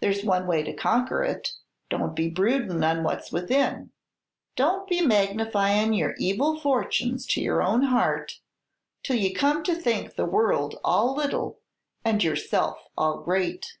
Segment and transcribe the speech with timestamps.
[0.00, 1.52] "There's one way to conquer it.
[1.90, 3.90] Don't be broodin' on what's within.
[4.56, 8.40] Don't be magnifyin' your evil fortunes to your own heart
[9.02, 11.60] till you come to think the world all little,
[12.02, 13.76] and yourself all great.